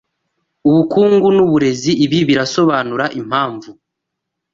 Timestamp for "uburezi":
1.45-1.91